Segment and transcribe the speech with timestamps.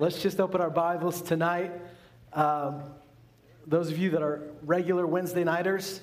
[0.00, 1.72] let's just open our Bibles tonight.
[2.32, 2.84] Um,
[3.66, 6.00] those of you that are regular Wednesday nighters,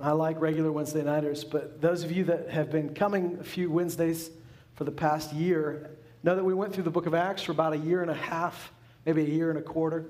[0.00, 3.70] I like regular Wednesday nighters, but those of you that have been coming a few
[3.70, 4.30] Wednesdays
[4.76, 5.90] for the past year
[6.22, 8.14] know that we went through the book of Acts for about a year and a
[8.14, 8.72] half,
[9.04, 10.06] maybe a year and a quarter,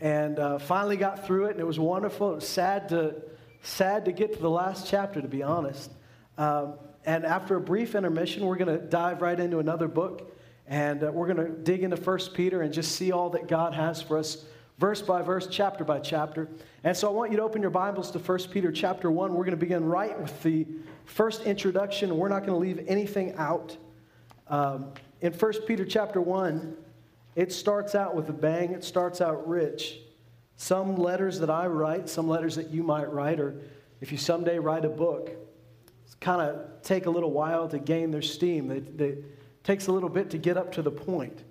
[0.00, 2.32] and uh, finally got through it, and it was wonderful.
[2.32, 3.14] It was sad to,
[3.62, 5.88] sad to get to the last chapter, to be honest.
[6.36, 6.74] Um,
[7.06, 10.33] and after a brief intermission, we're going to dive right into another book,
[10.66, 13.74] and uh, we're going to dig into 1 Peter and just see all that God
[13.74, 14.44] has for us
[14.78, 16.48] verse by verse, chapter by chapter.
[16.82, 19.32] And so I want you to open your Bibles to 1 Peter chapter 1.
[19.32, 20.66] We're going to begin right with the
[21.04, 23.76] first introduction, we're not going to leave anything out.
[24.48, 26.76] Um, in 1 Peter chapter 1,
[27.36, 29.98] it starts out with a bang, it starts out rich.
[30.56, 33.54] Some letters that I write, some letters that you might write, or
[34.00, 35.30] if you someday write a book,
[36.04, 38.70] it's kind of take a little while to gain their steam.
[38.70, 39.24] It
[39.64, 41.42] takes a little bit to get up to the point.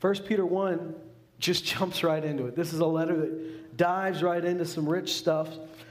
[0.00, 0.94] 1 Peter 1
[1.38, 2.56] just jumps right into it.
[2.56, 5.48] This is a letter that dives right into some rich stuff.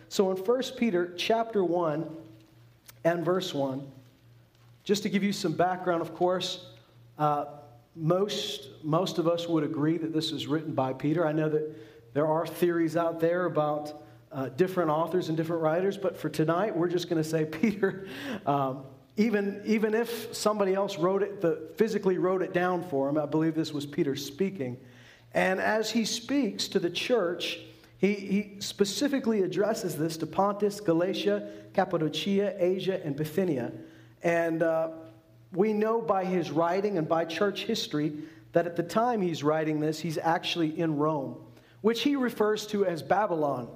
[0.09, 2.09] So in 1 Peter chapter 1
[3.03, 3.85] and verse 1,
[4.83, 6.67] just to give you some background, of course,
[7.17, 7.45] uh,
[7.95, 11.25] most, most of us would agree that this was written by Peter.
[11.25, 11.75] I know that
[12.13, 16.75] there are theories out there about uh, different authors and different writers, but for tonight,
[16.75, 18.07] we're just going to say Peter.
[18.45, 18.83] Um,
[19.17, 23.25] even, even if somebody else wrote it, the, physically wrote it down for him, I
[23.25, 24.77] believe this was Peter speaking.
[25.33, 27.59] And as he speaks to the church,
[27.97, 33.71] he, he specifically addresses this to Pontus, Galatia, Cappadocia, Asia, and Bithynia.
[34.21, 34.89] And uh,
[35.53, 38.13] we know by his writing and by church history
[38.51, 41.37] that at the time he's writing this, he's actually in Rome,
[41.81, 43.69] which he refers to as Babylon.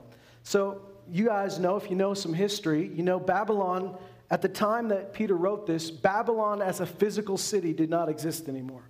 [0.44, 0.82] So,
[1.12, 3.98] you guys know, if you know some history, you know Babylon,
[4.32, 8.48] at the time that Peter wrote this, Babylon as a physical city did not exist
[8.48, 8.84] anymore.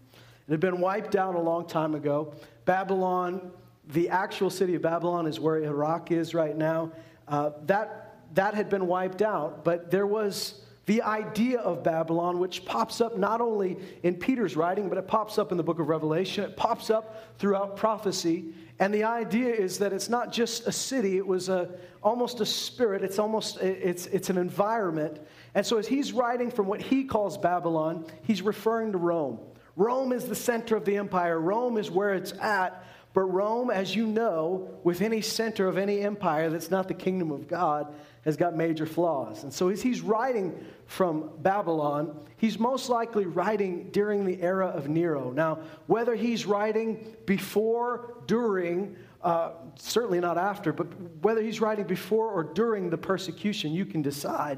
[0.47, 2.33] It had been wiped out a long time ago.
[2.65, 3.51] Babylon,
[3.87, 6.91] the actual city of Babylon is where Iraq is right now.
[7.27, 12.66] Uh, that, that had been wiped out, but there was the idea of Babylon, which
[12.66, 15.88] pops up not only in Peter's writing, but it pops up in the book of
[15.88, 16.44] Revelation.
[16.44, 18.45] It pops up throughout prophecy.
[18.79, 21.69] And the idea is that it's not just a city, it was a,
[22.01, 25.19] almost a spirit, it's almost it's, it's an environment.
[25.53, 29.38] And so as he's writing from what he calls Babylon, he's referring to Rome.
[29.75, 32.83] Rome is the center of the empire, Rome is where it's at.
[33.13, 37.31] But Rome, as you know, with any center of any empire that's not the kingdom
[37.31, 39.44] of God, has got major flaws.
[39.44, 40.53] And so as he's writing
[40.89, 45.29] from Babylon, he's most likely writing during the era of Nero.
[45.29, 50.88] Now, whether he's writing before, during, uh, certainly not after, but
[51.22, 54.57] whether he's writing before or during the persecution, you can decide.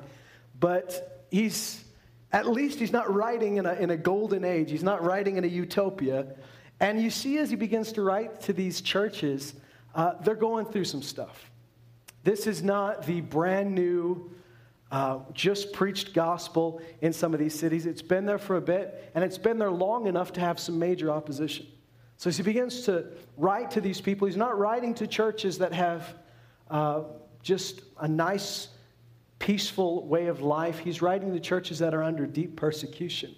[0.58, 1.84] But he's
[2.32, 5.44] at least he's not writing in a, in a golden age, he's not writing in
[5.44, 6.28] a utopia.
[6.80, 9.54] And you see, as he begins to write to these churches,
[9.94, 11.52] uh, they're going through some stuff.
[12.24, 14.32] This is not the brand new,
[14.92, 17.86] uh, just preached gospel in some of these cities.
[17.86, 20.78] It's been there for a bit, and it's been there long enough to have some
[20.78, 21.66] major opposition.
[22.18, 23.06] So as he begins to
[23.38, 26.14] write to these people, he's not writing to churches that have
[26.70, 27.04] uh,
[27.42, 28.68] just a nice
[29.40, 30.78] peaceful way of life.
[30.78, 33.34] He's writing to churches that are under deep persecution.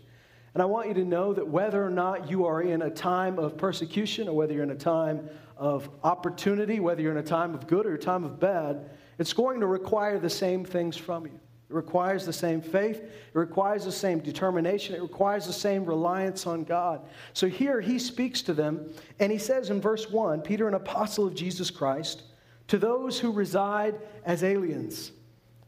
[0.53, 3.39] And I want you to know that whether or not you are in a time
[3.39, 7.53] of persecution or whether you're in a time of opportunity, whether you're in a time
[7.55, 11.25] of good or a time of bad, it's going to require the same things from
[11.25, 11.39] you.
[11.73, 16.45] It requires the same faith, it requires the same determination, it requires the same reliance
[16.45, 17.01] on God.
[17.34, 21.25] So here he speaks to them, and he says in verse 1 Peter, an apostle
[21.25, 22.22] of Jesus Christ,
[22.67, 25.13] to those who reside as aliens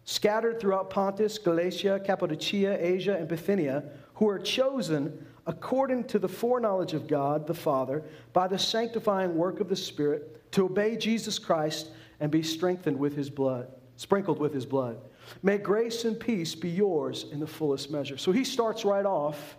[0.03, 6.93] scattered throughout Pontus, Galatia, Cappadocia, Asia, and Bithynia, who are chosen according to the foreknowledge
[6.93, 11.89] of God the Father by the sanctifying work of the Spirit to obey Jesus Christ
[12.19, 13.67] and be strengthened with his blood,
[13.97, 14.97] sprinkled with his blood.
[15.41, 18.17] May grace and peace be yours in the fullest measure.
[18.17, 19.57] So he starts right off.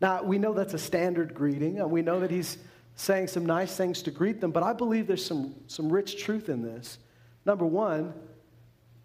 [0.00, 2.58] Now, we know that's a standard greeting, and we know that he's
[2.96, 6.48] saying some nice things to greet them, but I believe there's some, some rich truth
[6.48, 6.98] in this.
[7.44, 8.12] Number one,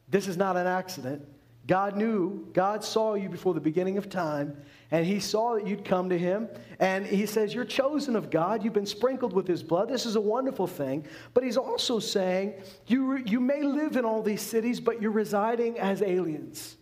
[0.09, 1.25] this is not an accident.
[1.67, 4.57] God knew, God saw you before the beginning of time,
[4.91, 6.47] and He saw that you'd come to Him.
[6.79, 8.63] And He says, You're chosen of God.
[8.63, 9.89] You've been sprinkled with His blood.
[9.89, 11.05] This is a wonderful thing.
[11.33, 12.53] But He's also saying,
[12.85, 16.77] You, you may live in all these cities, but you're residing as aliens.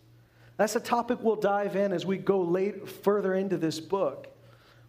[0.56, 4.28] That's a topic we'll dive in as we go late, further into this book.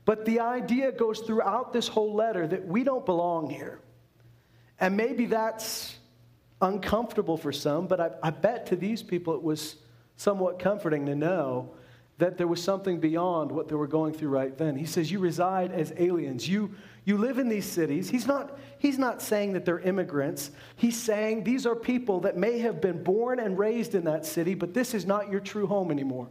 [0.05, 3.81] But the idea goes throughout this whole letter that we don't belong here.
[4.79, 5.97] And maybe that's
[6.61, 9.75] uncomfortable for some, but I, I bet to these people it was
[10.15, 11.73] somewhat comforting to know
[12.17, 14.75] that there was something beyond what they were going through right then.
[14.75, 16.47] He says, You reside as aliens.
[16.47, 16.73] You,
[17.05, 18.09] you live in these cities.
[18.09, 20.51] He's not, he's not saying that they're immigrants.
[20.75, 24.55] He's saying these are people that may have been born and raised in that city,
[24.55, 26.27] but this is not your true home anymore.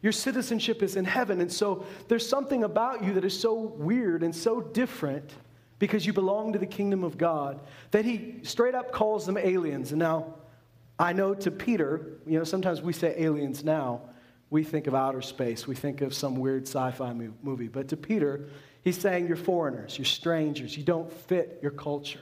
[0.00, 1.40] Your citizenship is in heaven.
[1.40, 5.30] And so there's something about you that is so weird and so different
[5.78, 7.60] because you belong to the kingdom of God
[7.90, 9.90] that he straight up calls them aliens.
[9.90, 10.34] And now,
[10.98, 14.02] I know to Peter, you know, sometimes we say aliens now
[14.50, 17.12] we think of outer space, we think of some weird sci fi
[17.42, 17.68] movie.
[17.68, 18.48] But to Peter,
[18.82, 22.20] he's saying you're foreigners, you're strangers, you don't fit your culture.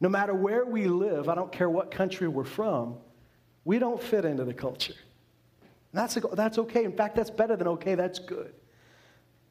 [0.00, 2.96] No matter where we live, I don't care what country we're from,
[3.64, 4.94] we don't fit into the culture.
[5.92, 6.84] That's, that's okay.
[6.84, 8.54] In fact, that's better than okay, that's good.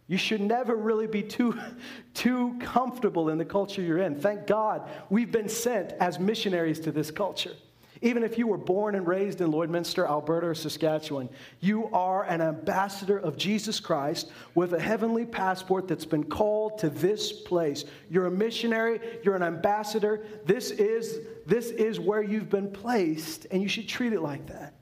[0.08, 1.60] You should never really be too,
[2.14, 4.20] too comfortable in the culture you're in.
[4.20, 7.54] Thank God we've been sent as missionaries to this culture.
[8.02, 11.30] Even if you were born and raised in Lloydminster, Alberta, or Saskatchewan,
[11.60, 16.90] you are an ambassador of Jesus Christ with a heavenly passport that's been called to
[16.90, 17.86] this place.
[18.10, 20.26] You're a missionary, you're an ambassador.
[20.46, 24.76] This is, this is where you've been placed, and you should treat it like that.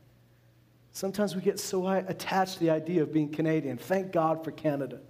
[0.92, 3.78] Sometimes we get so attached to the idea of being Canadian.
[3.78, 5.02] Thank God for Canada.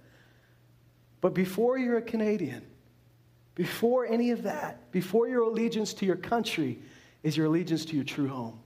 [1.20, 2.66] But before you're a Canadian,
[3.54, 6.78] before any of that, before your allegiance to your country,
[7.26, 8.56] is your allegiance to your true home.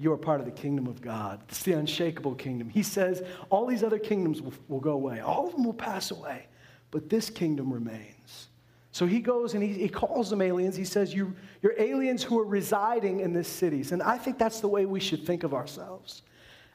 [0.00, 1.40] You are part of the kingdom of God.
[1.48, 2.68] It's the unshakable kingdom.
[2.68, 6.10] He says all these other kingdoms will, will go away, all of them will pass
[6.10, 6.48] away,
[6.90, 8.48] but this kingdom remains.
[8.90, 10.74] So he goes and he, he calls them aliens.
[10.74, 13.92] He says, you, You're aliens who are residing in this cities.
[13.92, 16.22] And I think that's the way we should think of ourselves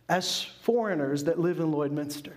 [0.08, 2.34] as foreigners that live in Lloydminster.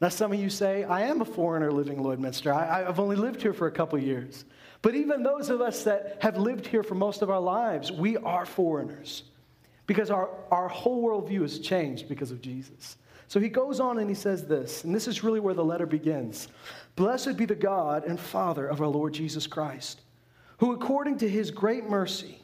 [0.00, 2.52] Now, some of you say, I am a foreigner living in Lloydminster.
[2.52, 4.44] I, have only lived here for a couple years.
[4.82, 8.16] But even those of us that have lived here for most of our lives, we
[8.16, 9.24] are foreigners
[9.86, 12.96] because our, our whole worldview has changed because of Jesus.
[13.26, 15.86] So he goes on and he says this, and this is really where the letter
[15.86, 16.48] begins
[16.96, 20.00] Blessed be the God and Father of our Lord Jesus Christ,
[20.58, 22.40] who according to his great mercy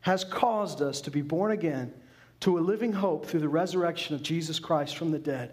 [0.00, 1.92] has caused us to be born again
[2.40, 5.52] to a living hope through the resurrection of Jesus Christ from the dead,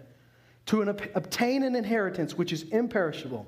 [0.66, 3.46] to an, obtain an inheritance which is imperishable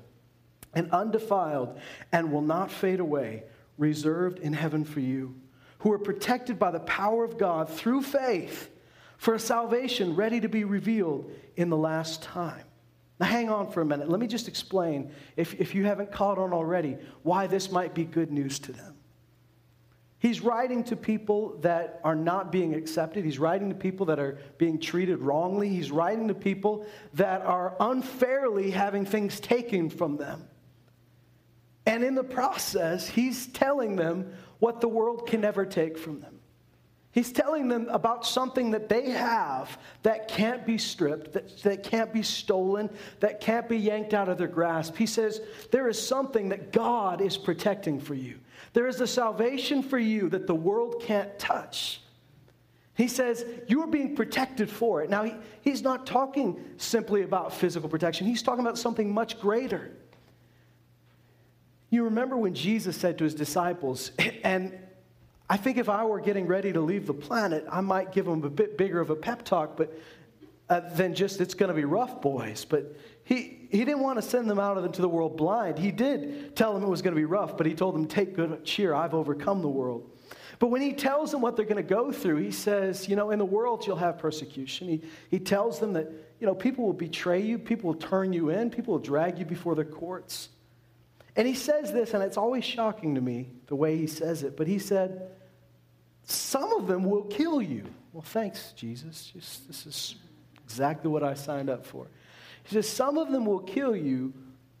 [0.75, 1.79] and undefiled
[2.11, 3.43] and will not fade away,
[3.77, 5.35] reserved in heaven for you,
[5.79, 8.69] who are protected by the power of God through faith
[9.17, 12.65] for a salvation ready to be revealed in the last time.
[13.19, 14.09] Now, hang on for a minute.
[14.09, 18.03] Let me just explain, if, if you haven't caught on already, why this might be
[18.03, 18.95] good news to them.
[20.19, 23.23] He's writing to people that are not being accepted.
[23.23, 25.69] He's writing to people that are being treated wrongly.
[25.69, 30.47] He's writing to people that are unfairly having things taken from them.
[31.85, 36.39] And in the process, he's telling them what the world can never take from them.
[37.15, 42.11] He's telling them about something that they have that can't be stripped, that, that can't
[42.11, 42.89] be stolen,
[43.21, 44.97] that can't be yanked out of their grasp.
[44.97, 45.39] He says,
[45.71, 48.37] There is something that God is protecting for you.
[48.73, 52.01] There is a salvation for you that the world can't touch.
[52.95, 55.09] He says, You're being protected for it.
[55.09, 59.91] Now, he, he's not talking simply about physical protection, he's talking about something much greater.
[61.95, 64.11] You remember when Jesus said to his disciples,
[64.43, 64.77] and
[65.49, 68.43] I think if I were getting ready to leave the planet, I might give them
[68.43, 69.97] a bit bigger of a pep talk, but
[70.69, 72.65] uh, than just it's going to be rough, boys.
[72.65, 75.79] But he, he didn't want to send them out into the world blind.
[75.79, 78.35] He did tell them it was going to be rough, but he told them, Take
[78.35, 80.09] good cheer, I've overcome the world.
[80.59, 83.31] But when he tells them what they're going to go through, he says, You know,
[83.31, 84.89] in the world you'll have persecution.
[84.89, 86.11] He, he tells them that,
[86.41, 89.45] you know, people will betray you, people will turn you in, people will drag you
[89.45, 90.49] before their courts.
[91.35, 94.55] And he says this, and it's always shocking to me the way he says it,
[94.55, 95.29] but he said,
[96.23, 97.85] Some of them will kill you.
[98.13, 99.31] Well, thanks, Jesus.
[99.33, 100.15] Just, this is
[100.63, 102.07] exactly what I signed up for.
[102.63, 104.33] He says, Some of them will kill you,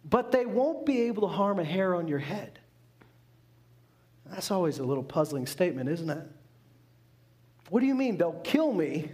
[0.09, 2.59] but they won't be able to harm a hair on your head.
[4.27, 6.23] That's always a little puzzling statement, isn't it?
[7.69, 8.17] What do you mean?
[8.17, 9.11] They'll kill me,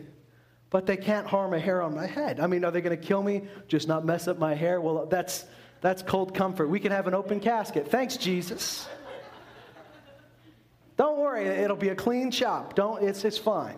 [0.70, 2.40] but they can't harm a hair on my head.
[2.40, 4.80] I mean, are they going to kill me, just not mess up my hair?
[4.80, 5.46] Well, that's
[5.82, 6.68] that's cold comfort.
[6.68, 7.90] We can have an open casket.
[7.90, 8.88] Thanks, Jesus.
[10.96, 12.76] Don't worry, it'll be a clean chop.
[12.76, 13.78] Don't, it's, it's fine.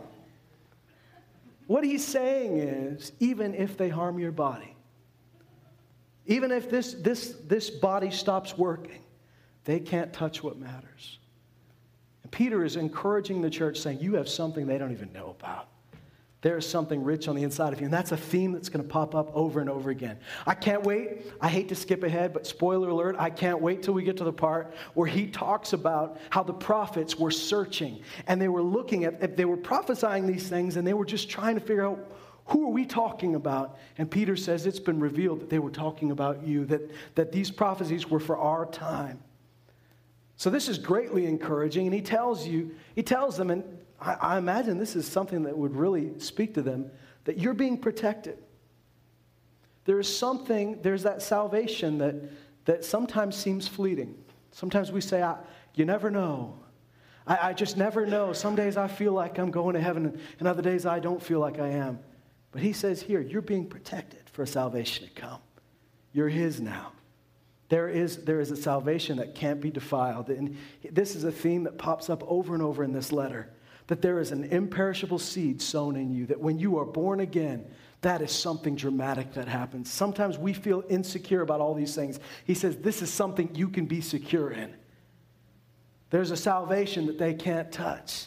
[1.68, 4.76] What he's saying is even if they harm your body,
[6.26, 9.02] even if this, this, this body stops working,
[9.64, 11.20] they can't touch what matters.
[12.24, 15.68] And Peter is encouraging the church, saying, You have something they don't even know about.
[16.44, 17.86] There is something rich on the inside of you.
[17.86, 20.18] And that's a theme that's going to pop up over and over again.
[20.46, 21.32] I can't wait.
[21.40, 24.26] I hate to skip ahead, but spoiler alert, I can't wait till we get to
[24.26, 29.06] the part where he talks about how the prophets were searching and they were looking
[29.06, 32.12] at, they were prophesying these things and they were just trying to figure out
[32.48, 33.80] Who are we talking about?
[33.98, 37.52] And Peter says it's been revealed that they were talking about you, that, that these
[37.52, 39.24] prophecies were for our time.
[40.36, 43.64] So this is greatly encouraging, and he tells you, he tells them, and
[44.04, 46.92] I, I imagine this is something that would really speak to them,
[47.24, 48.38] that you're being protected.
[49.86, 52.16] There is something, there's that salvation that,
[52.66, 54.16] that sometimes seems fleeting.
[54.52, 55.28] Sometimes we say,
[55.76, 56.60] you never know.
[57.26, 58.34] I, I, just never know.
[58.34, 61.40] Some days I feel like I'm going to heaven, and other days I don't feel
[61.40, 62.00] like I am.
[62.52, 65.40] But he says here, you're being protected for salvation to come.
[66.12, 66.92] You're his now.
[67.70, 70.30] There is, there is a salvation that can't be defiled.
[70.30, 70.58] And
[70.92, 73.50] this is a theme that pops up over and over in this letter
[73.88, 77.66] that there is an imperishable seed sown in you, that when you are born again,
[78.02, 79.92] that is something dramatic that happens.
[79.92, 82.20] Sometimes we feel insecure about all these things.
[82.46, 84.74] He says, This is something you can be secure in.
[86.10, 88.25] There's a salvation that they can't touch.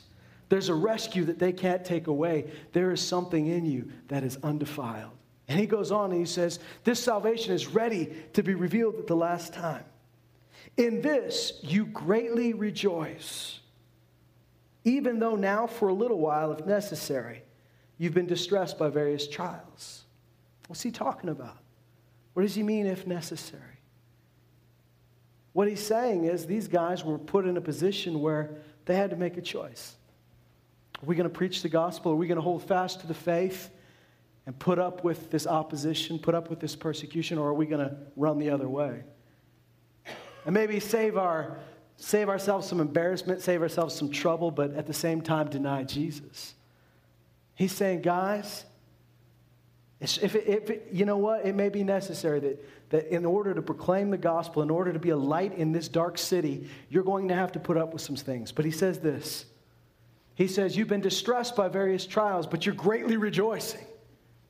[0.49, 2.51] There's a rescue that they can't take away.
[2.73, 5.13] There is something in you that is undefiled.
[5.49, 9.07] And he goes on and he says, This salvation is ready to be revealed at
[9.07, 9.85] the last time.
[10.77, 13.61] In this you greatly rejoice,
[14.87, 17.43] even though now for a little while, if necessary,
[17.99, 20.05] you've been distressed by various trials.
[20.69, 21.59] What's he talking about?
[22.35, 23.63] What does he mean, if necessary?
[25.53, 29.17] What he's saying is these guys were put in a position where they had to
[29.17, 29.97] make a choice.
[31.03, 32.13] Are we going to preach the gospel?
[32.13, 33.71] Are we going to hold fast to the faith
[34.47, 37.85] and put up with this opposition, put up with this persecution, or are we going
[37.85, 39.03] to run the other way?
[40.45, 41.59] And maybe save, our,
[41.97, 46.55] save ourselves some embarrassment, save ourselves some trouble, but at the same time deny Jesus.
[47.55, 48.65] He's saying, guys,
[50.01, 53.55] if, it, if it, you know what, it may be necessary that, that in order
[53.55, 57.03] to proclaim the gospel, in order to be a light in this dark city, you're
[57.03, 58.53] going to have to put up with some things.
[58.53, 59.47] But he says this
[60.35, 63.85] he says, You've been distressed by various trials, but you're greatly rejoicing.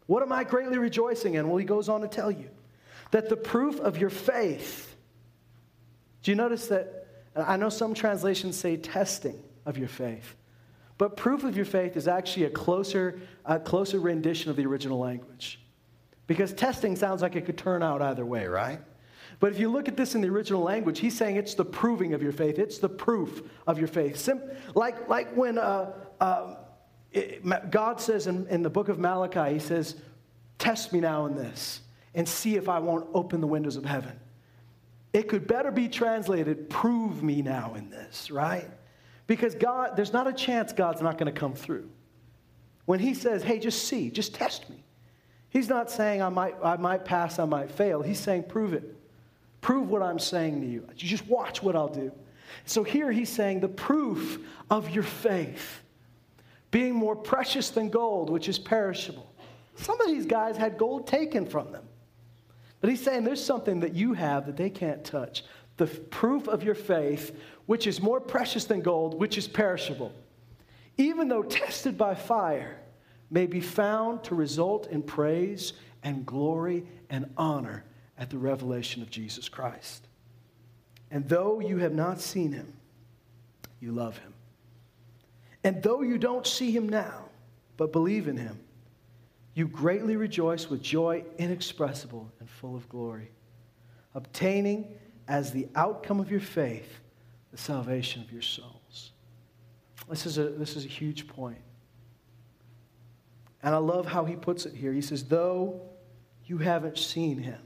[0.06, 1.48] What am I greatly rejoicing in?
[1.48, 2.50] Well, he goes on to tell you
[3.12, 4.94] that the proof of your faith.
[6.22, 7.05] Do you notice that?
[7.36, 10.34] I know some translations say testing of your faith,
[10.98, 14.98] but proof of your faith is actually a closer, a closer rendition of the original
[14.98, 15.60] language.
[16.26, 18.80] Because testing sounds like it could turn out either way, right?
[19.38, 22.14] But if you look at this in the original language, he's saying it's the proving
[22.14, 22.58] of your faith.
[22.58, 24.16] It's the proof of your faith.
[24.16, 24.42] Sim-
[24.74, 26.56] like, like when uh, uh,
[27.12, 29.96] it, God says in, in the book of Malachi, he says,
[30.58, 31.80] Test me now in this
[32.14, 34.18] and see if I won't open the windows of heaven.
[35.16, 38.68] It could better be translated, prove me now in this, right?
[39.26, 41.88] Because God, there's not a chance God's not going to come through.
[42.85, 44.85] When he says, hey, just see, just test me,
[45.49, 48.02] he's not saying I might, I might pass, I might fail.
[48.02, 48.94] He's saying, prove it.
[49.62, 50.87] Prove what I'm saying to you.
[50.99, 52.12] You just watch what I'll do.
[52.66, 55.80] So here he's saying the proof of your faith
[56.70, 59.32] being more precious than gold, which is perishable.
[59.76, 61.88] Some of these guys had gold taken from them.
[62.80, 65.45] But he's saying there's something that you have that they can't touch.
[65.76, 70.12] The proof of your faith, which is more precious than gold, which is perishable,
[70.97, 72.78] even though tested by fire,
[73.30, 77.85] may be found to result in praise and glory and honor
[78.18, 80.06] at the revelation of Jesus Christ.
[81.11, 82.73] And though you have not seen him,
[83.80, 84.33] you love him.
[85.64, 87.25] And though you don't see him now,
[87.76, 88.59] but believe in him,
[89.56, 93.30] you greatly rejoice with joy inexpressible and full of glory,
[94.14, 94.86] obtaining
[95.28, 97.00] as the outcome of your faith
[97.52, 99.12] the salvation of your souls.
[100.10, 101.56] This is a, this is a huge point.
[103.62, 104.92] And I love how he puts it here.
[104.92, 105.80] He says, though
[106.44, 107.58] you haven't seen him.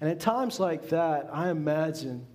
[0.00, 2.26] And at times like that, I imagine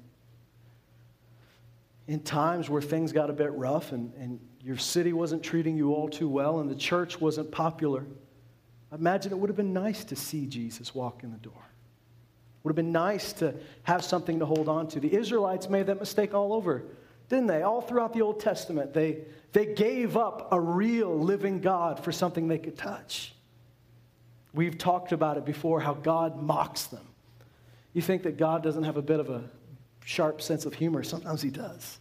[2.07, 5.93] in times where things got a bit rough and, and your city wasn't treating you
[5.95, 8.05] all too well and the church wasn't popular,
[8.91, 11.53] I imagine it would have been nice to see Jesus walk in the door.
[11.53, 13.53] It would have been nice to
[13.83, 14.99] have something to hold on to.
[14.99, 16.83] The Israelites made that mistake all over,
[17.29, 17.63] didn't they?
[17.63, 19.19] All throughout the Old Testament, they,
[19.51, 23.33] they gave up a real living God for something they could touch.
[24.53, 27.05] We've talked about it before how God mocks them.
[27.93, 29.43] You think that God doesn't have a bit of a
[30.05, 31.03] sharp sense of humor?
[31.03, 31.99] Sometimes He does.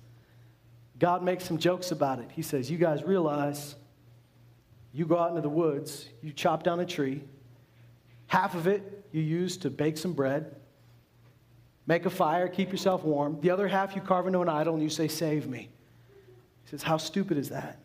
[0.98, 2.30] God makes some jokes about it.
[2.32, 3.74] He says, You guys realize
[4.96, 7.22] you go out into the woods, you chop down a tree,
[8.28, 10.56] half of it you use to bake some bread,
[11.86, 13.38] make a fire, keep yourself warm.
[13.42, 15.68] The other half you carve into an idol and you say, Save me.
[16.64, 17.78] He says, How stupid is that?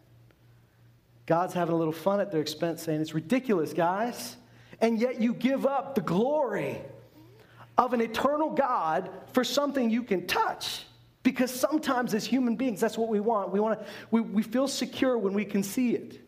[1.26, 4.38] God's having a little fun at their expense, saying, It's ridiculous, guys.
[4.80, 6.82] And yet you give up the glory
[7.78, 10.86] of an eternal God for something you can touch.
[11.24, 13.52] Because sometimes as human beings, that's what we want.
[13.52, 16.22] We, want to, we, we feel secure when we can see it.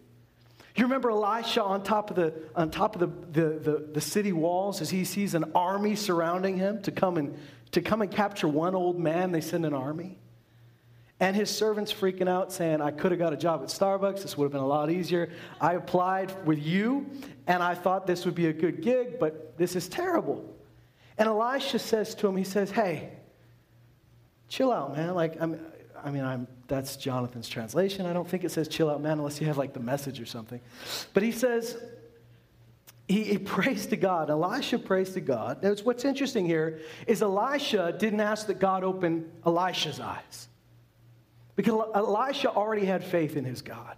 [0.75, 4.33] You remember Elisha on top of the, on top of the, the, the, the city
[4.33, 7.37] walls as he sees an army surrounding him to come, and,
[7.71, 9.31] to come and capture one old man?
[9.31, 10.17] They send an army.
[11.19, 14.23] And his servant's freaking out, saying, I could have got a job at Starbucks.
[14.23, 15.31] This would have been a lot easier.
[15.61, 17.05] I applied with you,
[17.45, 20.43] and I thought this would be a good gig, but this is terrible.
[21.19, 23.11] And Elisha says to him, He says, Hey,
[24.49, 25.13] chill out, man.
[25.13, 25.59] Like, I'm,
[26.03, 28.05] I mean, I'm, that's Jonathan's translation.
[28.07, 30.25] I don't think it says chill out, man, unless you have like the message or
[30.25, 30.59] something.
[31.13, 31.77] But he says,
[33.07, 34.29] he, he prays to God.
[34.29, 35.61] Elisha prays to God.
[35.61, 40.47] Now, what's interesting here is Elisha didn't ask that God open Elisha's eyes
[41.55, 43.95] because Elisha already had faith in his God.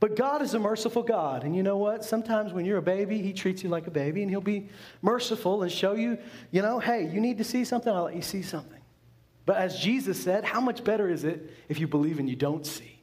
[0.00, 1.44] But God is a merciful God.
[1.44, 2.04] And you know what?
[2.04, 4.70] Sometimes when you're a baby, He treats you like a baby and He'll be
[5.02, 6.16] merciful and show you,
[6.50, 8.79] you know, hey, you need to see something, I'll let you see something.
[9.50, 12.64] But as Jesus said, how much better is it if you believe and you don't
[12.64, 13.00] see?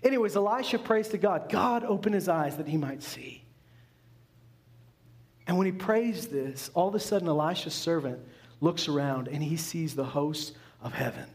[0.00, 3.42] Anyways, Elisha prays to God God, open his eyes that he might see.
[5.44, 8.20] And when he prays this, all of a sudden, Elisha's servant
[8.60, 11.26] looks around and he sees the hosts of heaven.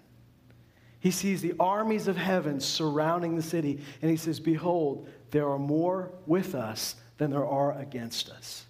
[1.01, 5.59] He sees the armies of heaven surrounding the city, and he says, Behold, there are
[5.59, 8.63] more with us than there are against us.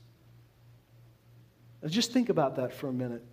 [1.83, 3.23] Now just think about that for a minute.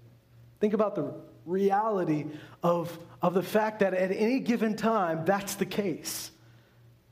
[0.60, 1.14] Think about the
[1.48, 2.26] reality
[2.62, 6.30] of, of the fact that at any given time, that's the case.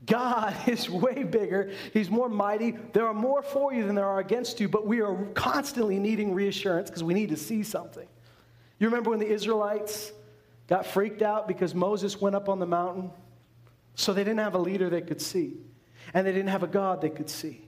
[0.05, 1.71] God is way bigger.
[1.93, 2.71] He's more mighty.
[2.93, 6.33] There are more for you than there are against you, but we are constantly needing
[6.33, 8.07] reassurance because we need to see something.
[8.79, 10.11] You remember when the Israelites
[10.67, 13.11] got freaked out because Moses went up on the mountain?
[13.95, 15.57] So they didn't have a leader they could see,
[16.13, 17.67] and they didn't have a God they could see.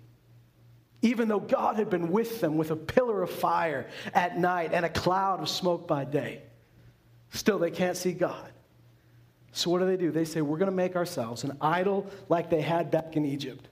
[1.02, 4.86] Even though God had been with them with a pillar of fire at night and
[4.86, 6.44] a cloud of smoke by day.
[7.32, 8.52] Still, they can't see God.
[9.52, 10.12] So, what do they do?
[10.12, 13.68] They say, We're going to make ourselves an idol like they had back in Egypt.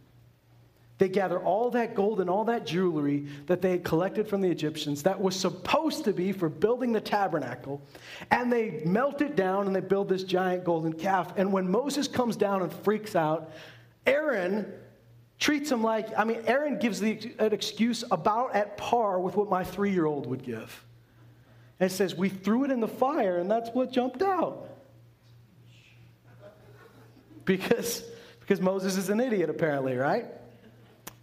[0.97, 4.49] They gather all that gold and all that jewelry that they had collected from the
[4.49, 7.81] Egyptians that was supposed to be for building the tabernacle,
[8.31, 11.33] and they melt it down and they build this giant golden calf.
[11.37, 13.51] And when Moses comes down and freaks out,
[14.07, 14.71] Aaron
[15.37, 19.49] treats him like I mean, Aaron gives the, an excuse about at par with what
[19.49, 20.83] my three year old would give.
[21.79, 24.69] And it says, We threw it in the fire, and that's what jumped out.
[27.45, 28.03] Because,
[28.41, 30.25] because Moses is an idiot, apparently, right?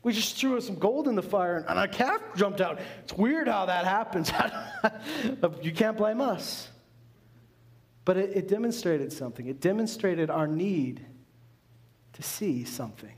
[0.02, 2.78] We just threw some gold in the fire, and a calf jumped out.
[3.02, 4.30] It's weird how that happens.
[5.62, 6.68] you can't blame us.
[8.04, 9.46] But it, it demonstrated something.
[9.46, 11.04] It demonstrated our need
[12.12, 13.14] to see something.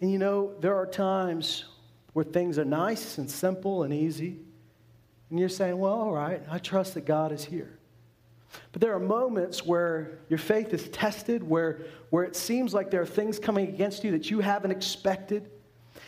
[0.00, 1.64] And you know, there are times
[2.12, 4.38] where things are nice and simple and easy.
[5.30, 7.78] And you're saying, well, all right, I trust that God is here.
[8.72, 13.02] But there are moments where your faith is tested, where, where it seems like there
[13.02, 15.50] are things coming against you that you haven't expected.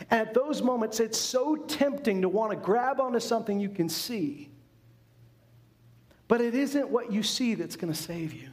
[0.09, 3.89] And at those moments, it's so tempting to want to grab onto something you can
[3.89, 4.49] see.
[6.27, 8.49] But it isn't what you see that's going to save you,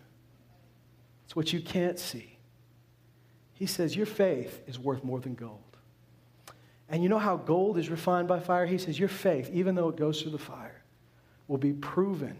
[1.24, 2.36] it's what you can't see.
[3.54, 5.60] He says, Your faith is worth more than gold.
[6.88, 8.66] And you know how gold is refined by fire?
[8.66, 10.82] He says, Your faith, even though it goes through the fire,
[11.48, 12.36] will be proven.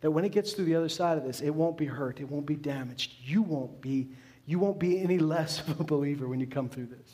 [0.00, 2.30] That when it gets through the other side of this, it won't be hurt, it
[2.30, 3.14] won't be damaged.
[3.24, 4.08] You won't be,
[4.44, 7.10] you won't be any less of a believer when you come through this.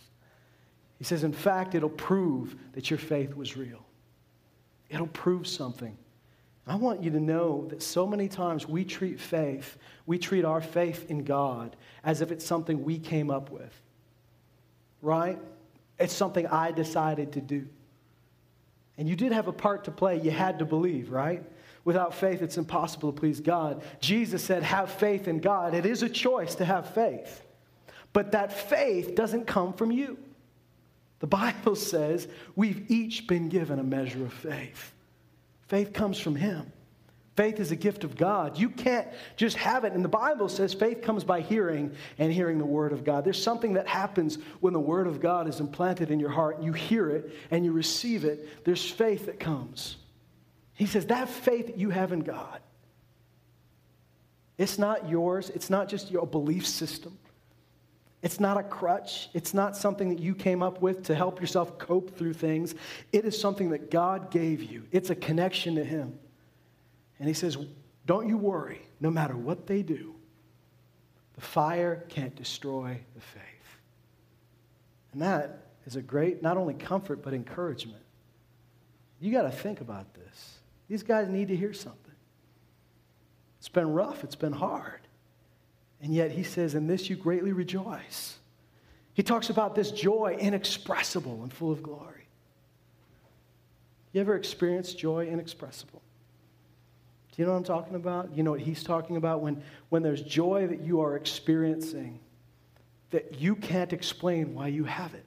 [0.98, 3.86] He says, in fact, it'll prove that your faith was real.
[4.90, 5.96] It'll prove something.
[6.66, 10.60] I want you to know that so many times we treat faith, we treat our
[10.60, 13.74] faith in God as if it's something we came up with.
[15.00, 15.38] Right?
[16.00, 17.66] It's something I decided to do.
[18.96, 20.20] And you did have a part to play.
[20.20, 21.44] You had to believe, right?
[21.84, 23.82] Without faith, it's impossible to please God.
[24.00, 25.74] Jesus said, Have faith in God.
[25.74, 27.42] It is a choice to have faith.
[28.12, 30.18] But that faith doesn't come from you.
[31.20, 34.92] The Bible says we've each been given a measure of faith.
[35.68, 36.72] Faith comes from Him.
[37.40, 38.58] Faith is a gift of God.
[38.58, 39.94] You can't just have it.
[39.94, 43.24] And the Bible says faith comes by hearing and hearing the Word of God.
[43.24, 46.56] There's something that happens when the Word of God is implanted in your heart.
[46.56, 48.62] and You hear it and you receive it.
[48.66, 49.96] There's faith that comes.
[50.74, 52.60] He says that faith that you have in God,
[54.58, 57.16] it's not yours, it's not just your belief system.
[58.20, 59.30] It's not a crutch.
[59.32, 62.74] It's not something that you came up with to help yourself cope through things.
[63.12, 64.84] It is something that God gave you.
[64.92, 66.18] It's a connection to Him.
[67.20, 67.56] And he says,
[68.06, 70.14] Don't you worry, no matter what they do,
[71.34, 73.42] the fire can't destroy the faith.
[75.12, 78.02] And that is a great, not only comfort, but encouragement.
[79.20, 80.58] You got to think about this.
[80.88, 82.00] These guys need to hear something.
[83.58, 85.00] It's been rough, it's been hard.
[86.02, 88.38] And yet he says, In this you greatly rejoice.
[89.12, 92.28] He talks about this joy inexpressible and full of glory.
[94.12, 96.00] You ever experienced joy inexpressible?
[97.40, 98.36] You know what I'm talking about?
[98.36, 99.40] You know what he's talking about?
[99.40, 102.20] When, when there's joy that you are experiencing
[103.12, 105.24] that you can't explain why you have it.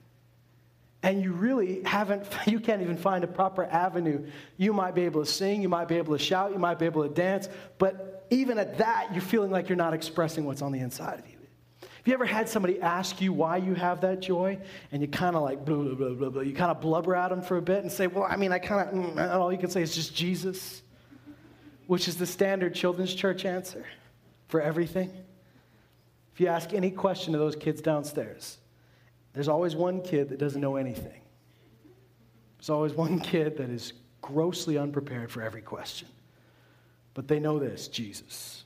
[1.02, 4.28] And you really haven't, you can't even find a proper avenue.
[4.58, 6.86] You might be able to sing, you might be able to shout, you might be
[6.86, 7.50] able to dance,
[7.80, 11.28] but even at that, you're feeling like you're not expressing what's on the inside of
[11.28, 11.38] you.
[11.82, 14.60] Have you ever had somebody ask you why you have that joy?
[14.92, 16.42] And you kind of like, blah, blah, blah, blah, blah.
[16.44, 18.60] You kind of blubber at them for a bit and say, well, I mean, I
[18.60, 20.84] kind of, mm, all you can say is just Jesus,
[21.94, 23.86] which is the standard children's church answer
[24.48, 25.12] for everything.
[26.34, 28.58] If you ask any question to those kids downstairs,
[29.34, 31.22] there's always one kid that doesn't know anything.
[32.58, 36.08] There's always one kid that is grossly unprepared for every question.
[37.14, 38.64] But they know this Jesus.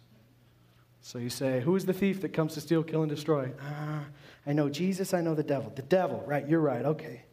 [1.02, 3.52] So you say, Who is the thief that comes to steal, kill, and destroy?
[3.62, 4.06] Uh,
[4.46, 5.70] I know Jesus, I know the devil.
[5.76, 7.24] The devil, right, you're right, okay.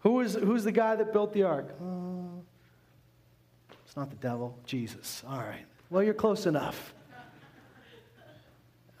[0.00, 1.74] Who is, who's the guy that built the ark?
[1.80, 2.35] Uh,
[3.96, 5.24] not the devil, Jesus.
[5.26, 5.64] All right.
[5.90, 6.94] Well, you're close enough.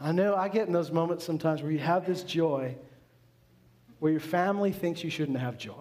[0.00, 2.76] I know I get in those moments sometimes where you have this joy
[3.98, 5.72] where your family thinks you shouldn't have joy.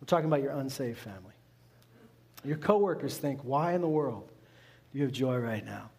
[0.00, 1.34] We're talking about your unsaved family.
[2.44, 4.30] Your coworkers think, why in the world
[4.92, 5.90] do you have joy right now?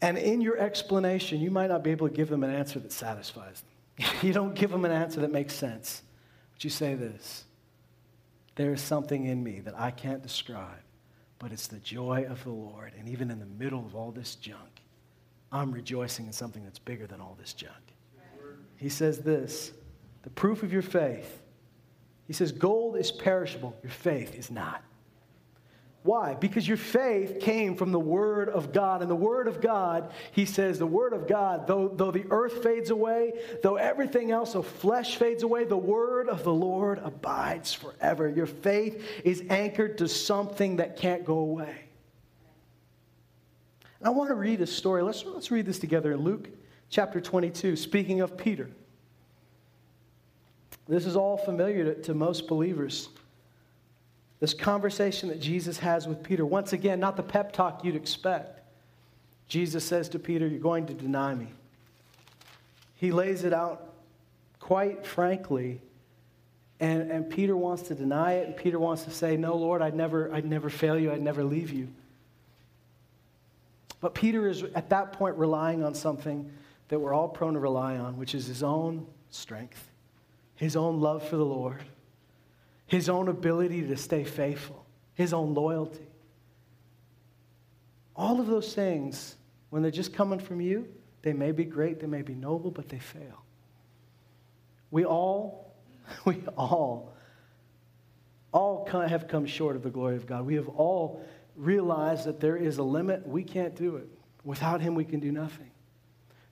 [0.00, 2.92] And in your explanation, you might not be able to give them an answer that
[2.92, 3.62] satisfies
[3.98, 4.06] them.
[4.22, 6.02] you don't give them an answer that makes sense.
[6.54, 7.44] But you say this
[8.58, 10.82] There is something in me that I can't describe,
[11.38, 12.92] but it's the joy of the Lord.
[12.98, 14.82] And even in the middle of all this junk,
[15.52, 17.72] I'm rejoicing in something that's bigger than all this junk.
[18.76, 19.70] He says this
[20.22, 21.40] the proof of your faith.
[22.26, 24.82] He says, Gold is perishable, your faith is not.
[26.04, 26.34] Why?
[26.34, 29.02] Because your faith came from the Word of God.
[29.02, 32.62] And the Word of God, he says, the Word of God, though, though the earth
[32.62, 33.32] fades away,
[33.62, 38.28] though everything else of flesh fades away, the Word of the Lord abides forever.
[38.28, 41.84] Your faith is anchored to something that can't go away.
[43.98, 45.02] And I want to read a story.
[45.02, 46.48] Let's, let's read this together in Luke
[46.90, 48.70] chapter 22, speaking of Peter.
[50.86, 53.10] This is all familiar to, to most believers.
[54.40, 56.46] This conversation that Jesus has with Peter.
[56.46, 58.60] Once again, not the pep talk you'd expect.
[59.48, 61.48] Jesus says to Peter, You're going to deny me.
[62.94, 63.94] He lays it out
[64.60, 65.80] quite frankly.
[66.80, 69.96] And, and Peter wants to deny it, and Peter wants to say, No, Lord, I'd
[69.96, 71.88] never, I'd never fail you, I'd never leave you.
[74.00, 76.52] But Peter is at that point relying on something
[76.88, 79.90] that we're all prone to rely on, which is his own strength,
[80.54, 81.82] his own love for the Lord,
[82.88, 86.08] his own ability to stay faithful, his own loyalty.
[88.16, 89.36] All of those things,
[89.70, 90.88] when they're just coming from you,
[91.22, 93.44] they may be great, they may be noble, but they fail.
[94.90, 95.74] We all,
[96.24, 97.14] we all,
[98.52, 100.44] all have come short of the glory of God.
[100.44, 101.24] We have all
[101.54, 103.26] realized that there is a limit.
[103.26, 104.08] We can't do it.
[104.44, 105.70] Without Him, we can do nothing.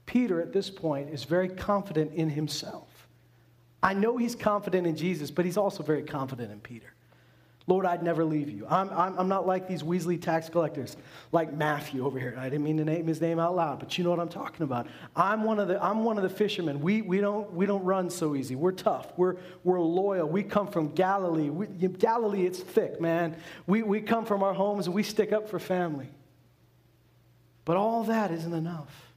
[0.05, 2.96] Peter, at this point, is very confident in himself.
[3.87, 6.93] I know he's confident in Jesus, but he's also very confident in Peter.
[7.69, 8.67] Lord, I'd never leave you.
[8.69, 10.97] I'm, I'm, I'm, not like these Weasley tax collectors,
[11.31, 12.35] like Matthew over here.
[12.37, 14.65] I didn't mean to name his name out loud, but you know what I'm talking
[14.65, 14.89] about.
[15.15, 16.81] I'm one of the, I'm one of the fishermen.
[16.81, 18.57] We, we, don't, we don't run so easy.
[18.57, 19.13] We're tough.
[19.17, 20.29] We're, we're loyal.
[20.29, 21.51] We come from Galilee.
[21.51, 23.37] We, Galilee, it's thick, man.
[23.69, 26.09] We, we come from our homes and we stick up for family.
[27.65, 29.13] But all that isn't enough.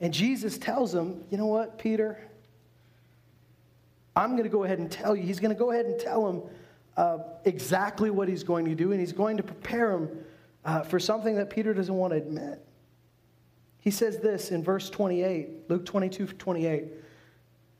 [0.00, 2.27] And Jesus tells him, you know what, Peter?
[4.18, 5.22] I'm going to go ahead and tell you.
[5.22, 6.42] He's going to go ahead and tell him
[6.96, 10.08] uh, exactly what he's going to do, and he's going to prepare him
[10.64, 12.64] uh, for something that Peter doesn't want to admit.
[13.80, 16.84] He says this in verse 28, Luke 22 28.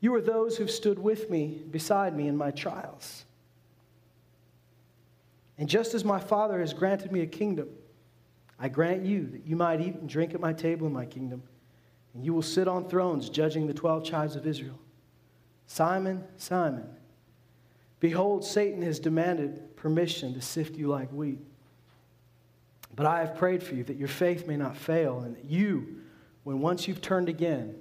[0.01, 3.25] You are those who've stood with me, beside me in my trials.
[5.59, 7.69] And just as my Father has granted me a kingdom,
[8.61, 11.43] I grant you that you might eat and drink at my table in my kingdom
[12.15, 14.79] and you will sit on thrones judging the 12 tribes of Israel.
[15.69, 16.89] Simon, Simon,
[18.01, 21.39] behold, Satan has demanded permission to sift you like wheat.
[22.97, 26.01] But I have prayed for you that your faith may not fail, and that you,
[26.43, 27.77] when once you've turned again,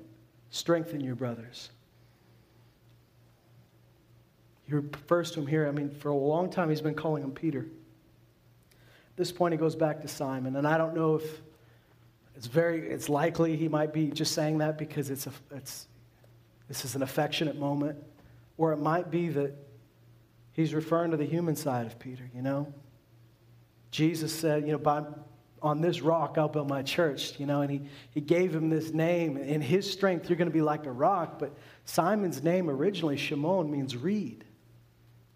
[0.52, 1.70] strengthen your brothers.
[4.68, 7.32] He refers to him here, I mean, for a long time he's been calling him
[7.32, 7.62] Peter.
[7.62, 11.42] At this point, he goes back to Simon, and I don't know if
[12.36, 15.88] it's very, it's likely he might be just saying that because it's a, it's,
[16.68, 17.98] this is an affectionate moment.
[18.58, 19.54] Or it might be that
[20.54, 22.74] he's referring to the human side of Peter, you know?
[23.92, 25.04] Jesus said, you know, by,
[25.62, 28.92] on this rock I'll build my church, you know, and he, he gave him this
[28.92, 29.38] name.
[29.38, 31.40] In his strength, you're going to be like a rock.
[31.40, 34.44] But Simon's name originally, Shimon, means reed.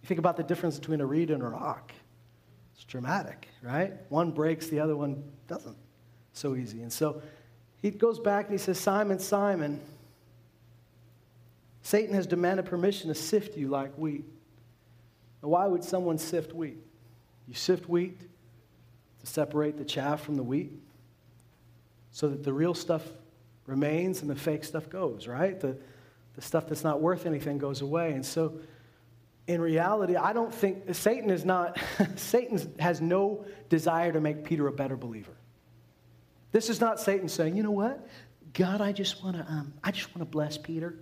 [0.01, 1.91] You think about the difference between a reed and a rock.
[2.75, 3.93] It's dramatic, right?
[4.09, 5.77] One breaks, the other one doesn't.
[6.33, 6.81] So easy.
[6.81, 7.21] And so
[7.81, 9.79] he goes back and he says, Simon, Simon,
[11.83, 14.25] Satan has demanded permission to sift you like wheat.
[15.41, 16.77] Now, why would someone sift wheat?
[17.47, 18.19] You sift wheat
[19.19, 20.71] to separate the chaff from the wheat
[22.11, 23.03] so that the real stuff
[23.65, 25.59] remains and the fake stuff goes, right?
[25.59, 25.77] The,
[26.35, 28.11] the stuff that's not worth anything goes away.
[28.13, 28.59] And so,
[29.47, 31.79] in reality, I don't think Satan is not,
[32.15, 35.33] Satan has no desire to make Peter a better believer.
[36.51, 38.07] This is not Satan saying, you know what?
[38.53, 40.95] God, I just want to, um, I just want to bless Peter.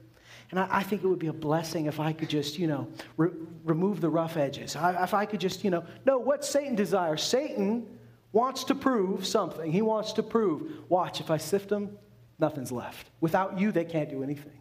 [0.51, 2.87] And I, I, think it would be a blessing if I could just, you know,
[3.17, 3.29] re-
[3.63, 4.75] remove the rough edges.
[4.75, 7.21] I, if I could just, you know, no, what Satan desires?
[7.21, 7.85] Satan
[8.31, 9.71] wants to prove something.
[9.71, 11.97] He wants to prove, watch, if I sift them,
[12.39, 13.09] nothing's left.
[13.21, 14.53] Without you, they can't do anything.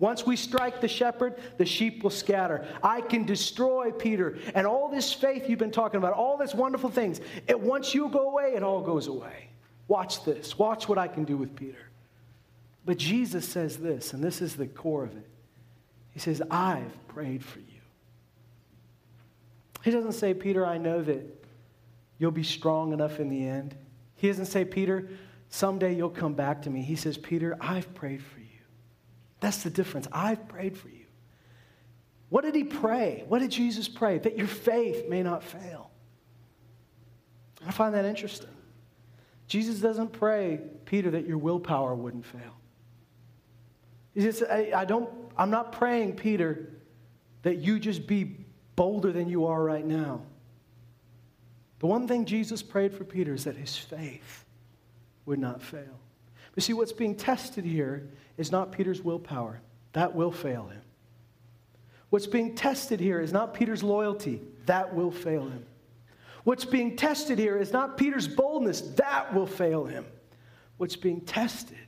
[0.00, 2.64] Once we strike the shepherd, the sheep will scatter.
[2.82, 4.38] I can destroy Peter.
[4.54, 8.08] And all this faith you've been talking about, all these wonderful things, it, once you
[8.08, 9.48] go away, it all goes away.
[9.88, 10.56] Watch this.
[10.56, 11.87] Watch what I can do with Peter.
[12.88, 15.28] But Jesus says this, and this is the core of it.
[16.10, 17.82] He says, I've prayed for you.
[19.84, 21.44] He doesn't say, Peter, I know that
[22.16, 23.76] you'll be strong enough in the end.
[24.16, 25.06] He doesn't say, Peter,
[25.50, 26.80] someday you'll come back to me.
[26.80, 28.46] He says, Peter, I've prayed for you.
[29.40, 30.08] That's the difference.
[30.10, 31.04] I've prayed for you.
[32.30, 33.22] What did he pray?
[33.28, 34.16] What did Jesus pray?
[34.16, 35.90] That your faith may not fail.
[37.66, 38.48] I find that interesting.
[39.46, 42.57] Jesus doesn't pray, Peter, that your willpower wouldn't fail.
[44.18, 46.72] He says, I, I don't, I'm not praying, Peter,
[47.42, 50.22] that you just be bolder than you are right now.
[51.78, 54.44] The one thing Jesus prayed for Peter is that his faith
[55.24, 56.00] would not fail.
[56.52, 59.60] But see, what's being tested here is not Peter's willpower.
[59.92, 60.82] That will fail him.
[62.10, 64.42] What's being tested here is not Peter's loyalty.
[64.66, 65.64] That will fail him.
[66.42, 68.80] What's being tested here is not Peter's boldness.
[68.80, 70.06] That will fail him.
[70.76, 71.87] What's being tested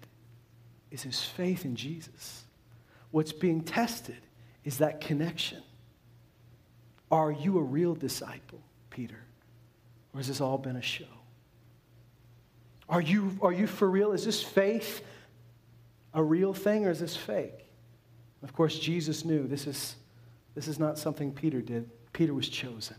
[0.90, 2.44] is his faith in Jesus.
[3.11, 4.20] What's being tested
[4.64, 5.62] is that connection.
[7.11, 9.18] Are you a real disciple, Peter?
[10.14, 11.05] Or has this all been a show?
[12.88, 14.12] Are you, are you for real?
[14.12, 15.05] Is this faith
[16.12, 17.66] a real thing or is this fake?
[18.42, 19.96] Of course, Jesus knew this is,
[20.55, 21.88] this is not something Peter did.
[22.12, 22.96] Peter was chosen.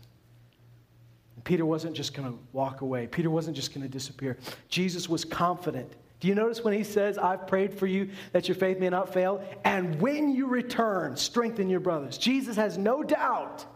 [1.34, 4.38] And Peter wasn't just going to walk away, Peter wasn't just going to disappear.
[4.68, 5.92] Jesus was confident.
[6.22, 9.12] Do you notice when he says, I've prayed for you that your faith may not
[9.12, 9.42] fail?
[9.64, 12.16] And when you return, strengthen your brothers.
[12.16, 13.66] Jesus has no doubt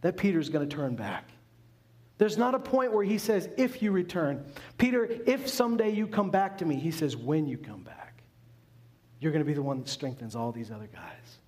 [0.00, 1.28] that Peter's going to turn back.
[2.16, 4.46] There's not a point where he says, if you return.
[4.78, 8.22] Peter, if someday you come back to me, he says, when you come back.
[9.20, 11.38] You're going to be the one that strengthens all these other guys.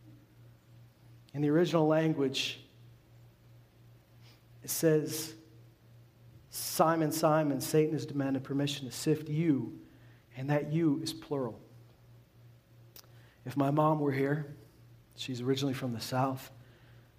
[1.33, 2.61] In the original language,
[4.63, 5.33] it says,
[6.51, 9.79] Simon, Simon, Satan has demanded permission to sift you,
[10.41, 11.61] and that you is plural.
[13.45, 14.57] If my mom were here,
[15.15, 16.51] she's originally from the South,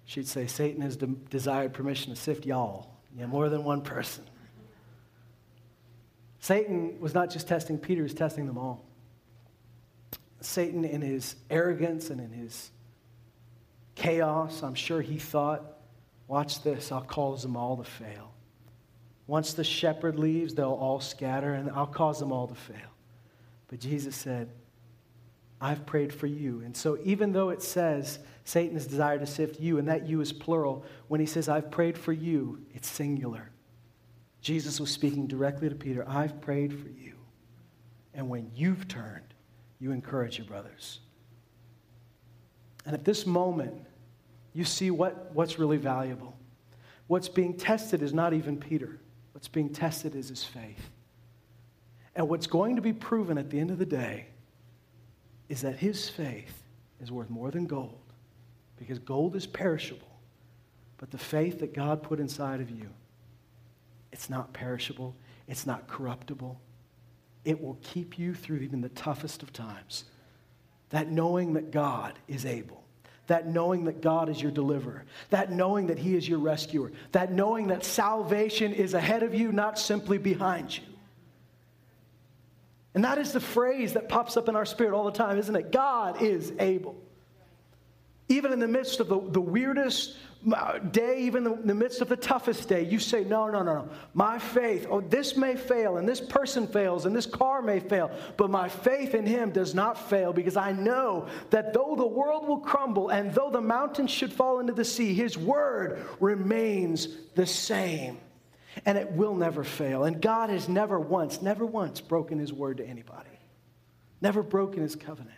[0.04, 2.96] she'd say, Satan has de- desired permission to sift y'all.
[3.16, 4.24] Yeah, more than one person.
[6.40, 8.84] Satan was not just testing Peter, he was testing them all.
[10.40, 12.72] Satan, in his arrogance and in his
[13.94, 15.62] chaos, I'm sure he thought,
[16.26, 18.32] watch this, I'll cause them all to fail.
[19.28, 22.88] Once the shepherd leaves, they'll all scatter, and I'll cause them all to fail.
[23.72, 24.50] But Jesus said,
[25.58, 26.60] I've prayed for you.
[26.62, 30.20] And so, even though it says Satan has desired to sift you, and that you
[30.20, 33.48] is plural, when he says, I've prayed for you, it's singular.
[34.42, 37.14] Jesus was speaking directly to Peter, I've prayed for you.
[38.12, 39.32] And when you've turned,
[39.78, 41.00] you encourage your brothers.
[42.84, 43.72] And at this moment,
[44.52, 46.36] you see what, what's really valuable.
[47.06, 49.00] What's being tested is not even Peter,
[49.32, 50.90] what's being tested is his faith.
[52.14, 54.26] And what's going to be proven at the end of the day
[55.48, 56.62] is that his faith
[57.00, 57.98] is worth more than gold
[58.76, 60.08] because gold is perishable.
[60.98, 62.88] But the faith that God put inside of you,
[64.12, 65.16] it's not perishable,
[65.48, 66.60] it's not corruptible.
[67.44, 70.04] It will keep you through even the toughest of times.
[70.90, 72.84] That knowing that God is able,
[73.26, 77.32] that knowing that God is your deliverer, that knowing that He is your rescuer, that
[77.32, 80.84] knowing that salvation is ahead of you, not simply behind you.
[82.94, 85.56] And that is the phrase that pops up in our spirit all the time, isn't
[85.56, 85.72] it?
[85.72, 86.96] God is able.
[88.28, 90.16] Even in the midst of the, the weirdest
[90.52, 93.74] uh, day, even in the midst of the toughest day, you say, No, no, no,
[93.74, 93.88] no.
[94.12, 98.10] My faith, oh, this may fail, and this person fails, and this car may fail,
[98.36, 102.48] but my faith in Him does not fail because I know that though the world
[102.48, 107.46] will crumble and though the mountains should fall into the sea, His word remains the
[107.46, 108.18] same.
[108.86, 110.04] And it will never fail.
[110.04, 113.38] And God has never once, never once broken His word to anybody,
[114.20, 115.36] never broken His covenant.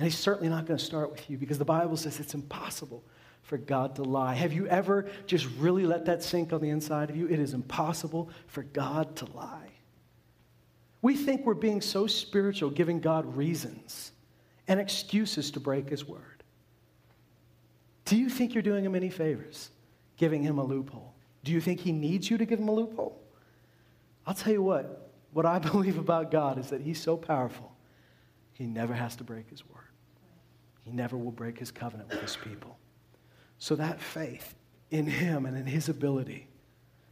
[0.00, 3.04] And he's certainly not going to start with you because the Bible says it's impossible
[3.42, 4.32] for God to lie.
[4.32, 7.28] Have you ever just really let that sink on the inside of you?
[7.28, 9.68] It is impossible for God to lie.
[11.02, 14.12] We think we're being so spiritual, giving God reasons
[14.68, 16.44] and excuses to break his word.
[18.06, 19.68] Do you think you're doing him any favors,
[20.16, 21.09] giving him a loophole?
[21.44, 23.20] Do you think he needs you to give him a loophole?
[24.26, 27.72] I'll tell you what, what I believe about God is that he's so powerful,
[28.52, 29.84] he never has to break his word.
[30.82, 32.78] He never will break his covenant with his people.
[33.58, 34.54] So that faith
[34.90, 36.48] in him and in his ability,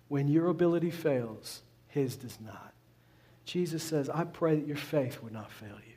[0.09, 2.73] when your ability fails, his does not.
[3.45, 5.95] Jesus says, I pray that your faith would not fail you.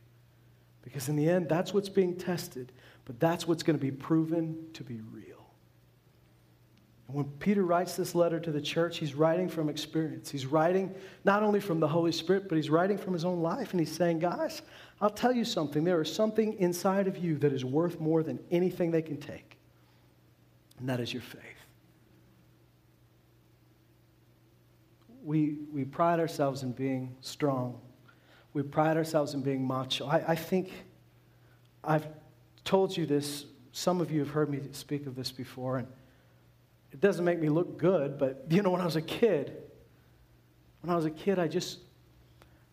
[0.84, 2.72] Because in the end, that's what's being tested,
[3.06, 5.31] but that's what's going to be proven to be real.
[7.12, 10.32] And when Peter writes this letter to the church, he's writing from experience.
[10.32, 10.96] He's writing
[11.26, 13.72] not only from the Holy Spirit, but he's writing from his own life.
[13.72, 14.62] And he's saying, guys,
[15.02, 15.84] I'll tell you something.
[15.84, 19.58] There is something inside of you that is worth more than anything they can take,
[20.80, 21.42] and that is your faith.
[25.22, 27.82] We, we pride ourselves in being strong.
[28.54, 30.06] We pride ourselves in being macho.
[30.06, 30.72] I, I think
[31.84, 32.08] I've
[32.64, 33.48] told you this.
[33.74, 35.88] Some of you have heard me speak of this before, and
[36.92, 39.64] it doesn't make me look good, but you know, when I was a kid,
[40.82, 41.80] when I was a kid, I just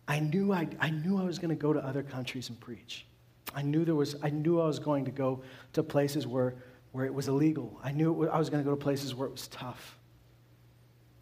[0.09, 3.05] I knew I, I knew I was going to go to other countries and preach.
[3.53, 6.55] I knew there was, I knew I was going to go to places where,
[6.91, 7.79] where it was illegal.
[7.83, 9.97] I knew was, I was going to go to places where it was tough.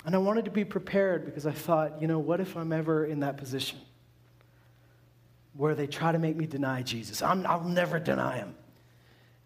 [0.05, 3.05] And I wanted to be prepared because I thought, you know, what if I'm ever
[3.05, 3.77] in that position
[5.53, 7.21] where they try to make me deny Jesus?
[7.21, 8.55] i will never deny him.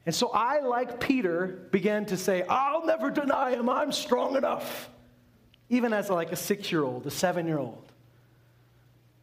[0.05, 3.69] And so I, like Peter, began to say, I'll never deny him.
[3.69, 4.89] I'm strong enough.
[5.69, 7.91] Even as like a six year old, a seven year old.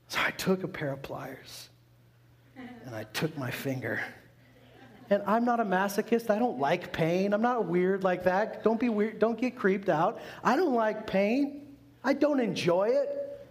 [0.09, 1.69] So I took a pair of pliers
[2.57, 4.01] and I took my finger.
[5.11, 6.31] And I'm not a masochist.
[6.31, 7.33] I don't like pain.
[7.33, 8.63] I'm not weird like that.
[8.63, 9.19] Don't be weird.
[9.19, 10.21] Don't get creeped out.
[10.45, 11.67] I don't like pain.
[12.05, 13.47] I don't enjoy it.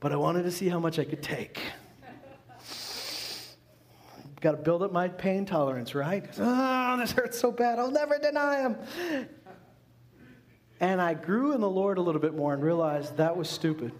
[0.00, 1.60] But I wanted to see how much I could take.
[4.40, 6.24] Got to build up my pain tolerance, right?
[6.38, 7.78] Oh, this hurts so bad.
[7.78, 8.76] I'll never deny him.
[10.80, 13.92] And I grew in the Lord a little bit more and realized that was stupid.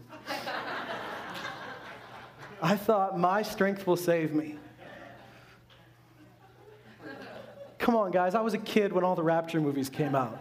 [2.62, 4.57] I thought my strength will save me.
[7.79, 8.35] Come on, guys.
[8.35, 10.40] I was a kid when all the Rapture movies came out.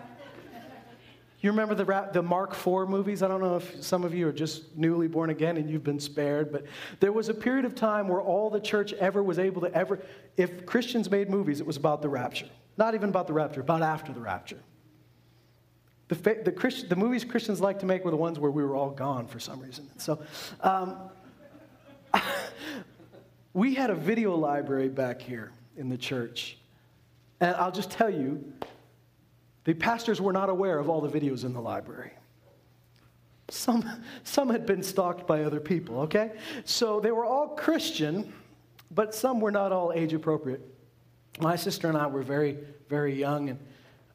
[1.48, 3.24] You remember the, the Mark IV movies?
[3.24, 5.98] I don't know if some of you are just newly born again and you've been
[5.98, 6.66] spared, but
[7.00, 10.02] there was a period of time where all the church ever was able to ever,
[10.36, 12.50] if Christians made movies, it was about the rapture.
[12.76, 14.60] Not even about the rapture, about after the rapture.
[16.10, 18.76] The, the, Christ, the movies Christians like to make were the ones where we were
[18.76, 19.88] all gone for some reason.
[19.96, 20.20] So,
[20.60, 20.98] um,
[23.54, 26.58] we had a video library back here in the church.
[27.40, 28.44] And I'll just tell you,
[29.68, 32.12] the pastors were not aware of all the videos in the library.
[33.50, 33.84] Some,
[34.24, 36.32] some had been stalked by other people, okay?
[36.64, 38.32] So they were all Christian,
[38.92, 40.62] but some were not all age appropriate.
[41.42, 43.60] My sister and I were very, very young, and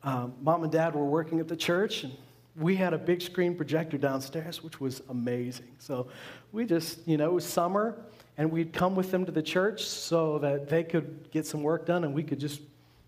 [0.02, 2.14] um, mom and dad were working at the church, and
[2.56, 5.68] we had a big screen projector downstairs, which was amazing.
[5.78, 6.08] So
[6.50, 7.98] we just, you know, it was summer,
[8.38, 11.84] and we'd come with them to the church so that they could get some work
[11.84, 12.62] done and we could just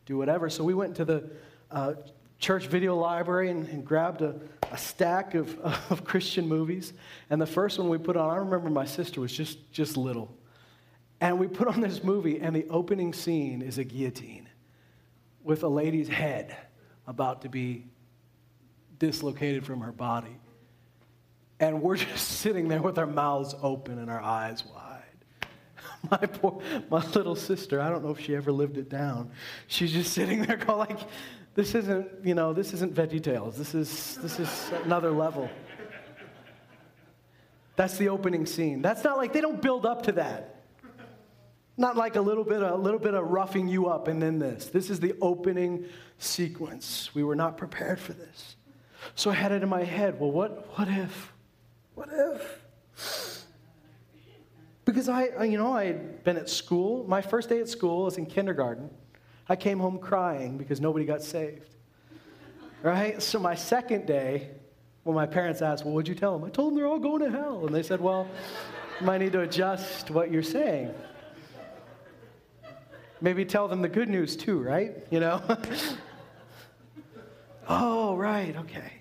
[0.05, 0.51] do whatever.
[0.51, 1.31] So we went to the
[1.71, 1.95] uh,
[2.45, 4.39] church video library and, and grabbed a,
[4.71, 5.59] a stack of,
[5.91, 6.93] of Christian movies.
[7.31, 10.37] And the first one we put on, I remember my sister was just, just little.
[11.23, 14.47] And we put on this movie, and the opening scene is a guillotine
[15.43, 16.55] with a lady's head
[17.07, 17.87] about to be
[18.99, 20.37] dislocated from her body.
[21.61, 25.01] And we're just sitting there with our mouths open and our eyes wide.
[26.11, 26.61] My poor,
[26.91, 29.31] my little sister, I don't know if she ever lived it down.
[29.69, 30.99] She's just sitting there going like,
[31.55, 33.57] this isn't, you know, this isn't Veggie Tales.
[33.57, 35.49] This is, this is another level.
[37.77, 38.83] That's the opening scene.
[38.83, 40.63] That's not like, they don't build up to that.
[41.77, 44.67] Not like a little bit, a little bit of roughing you up and then this.
[44.67, 45.87] This is the opening
[46.19, 47.13] sequence.
[47.15, 48.57] We were not prepared for this.
[49.17, 51.33] So I had it in my head well, what, what if?
[51.95, 53.47] What if?
[54.85, 57.05] Because I, you know, I had been at school.
[57.09, 58.91] My first day at school was in kindergarten.
[59.49, 61.75] I came home crying because nobody got saved.
[62.83, 63.23] Right?
[63.23, 64.51] So my second day,
[65.05, 66.47] when my parents asked, Well, what'd you tell them?
[66.47, 67.67] I told them they're all going to hell.
[67.67, 68.29] And they said, Well,
[69.01, 70.95] you might need to adjust what you're saying.
[73.21, 75.07] Maybe tell them the good news too, right?
[75.11, 75.43] You know?
[77.69, 78.93] oh, right, okay.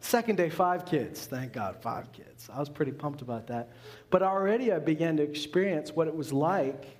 [0.00, 1.26] Second day, five kids.
[1.26, 2.48] Thank God, five kids.
[2.52, 3.70] I was pretty pumped about that.
[4.10, 6.98] But already I began to experience what it was like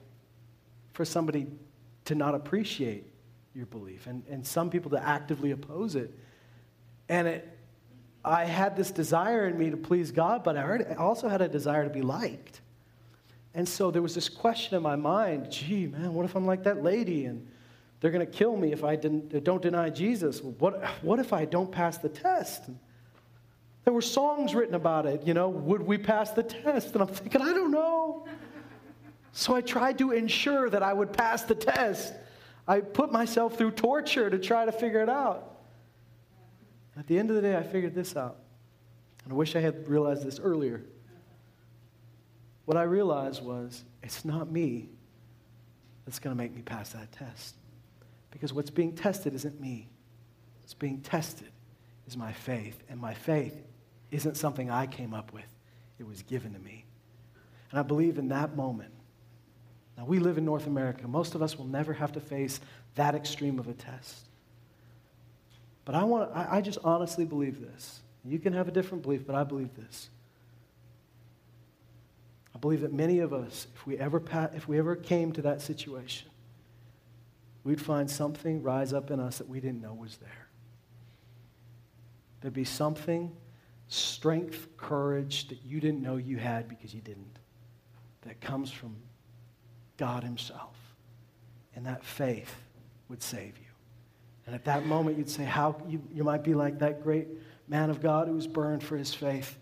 [0.93, 1.47] for somebody
[2.11, 3.07] to not appreciate
[3.55, 6.13] your belief and, and some people to actively oppose it.
[7.09, 7.59] And it,
[8.25, 11.49] I had this desire in me to please God, but I, I also had a
[11.49, 12.63] desire to be liked.
[13.55, 16.65] And so there was this question in my mind gee, man, what if I'm like
[16.65, 17.47] that lady and
[18.01, 20.43] they're going to kill me if I didn't, don't deny Jesus?
[20.43, 22.67] What, what if I don't pass the test?
[22.67, 22.77] And
[23.85, 26.93] there were songs written about it, you know, would we pass the test?
[26.95, 28.27] And I'm thinking, I don't know.
[29.33, 32.13] So I tried to ensure that I would pass the test.
[32.67, 35.59] I put myself through torture to try to figure it out.
[36.97, 38.37] At the end of the day, I figured this out.
[39.25, 40.83] And I wish I had realized this earlier.
[42.65, 44.89] What I realized was it's not me
[46.05, 47.55] that's going to make me pass that test.
[48.31, 49.89] Because what's being tested isn't me,
[50.61, 51.51] what's being tested
[52.07, 52.83] is my faith.
[52.89, 53.57] And my faith
[54.11, 55.49] isn't something I came up with,
[55.99, 56.85] it was given to me.
[57.71, 58.93] And I believe in that moment.
[60.01, 61.07] Now, we live in North America.
[61.07, 62.59] Most of us will never have to face
[62.95, 64.29] that extreme of a test.
[65.85, 68.01] But I, want, I, I just honestly believe this.
[68.25, 70.09] You can have a different belief, but I believe this.
[72.55, 74.23] I believe that many of us, if we ever,
[74.55, 76.31] if we ever came to that situation,
[77.63, 80.49] we'd find something rise up in us that we didn't know was there.
[82.41, 83.37] There'd be something
[83.89, 87.39] strength, courage that you didn't know you had because you didn't,
[88.23, 88.97] that comes from
[90.01, 90.75] God Himself.
[91.77, 92.53] And that faith
[93.09, 93.65] would save you.
[94.47, 97.29] And at that moment, you'd say, How you, you might be like that great
[97.69, 99.57] man of God who was burned for his faith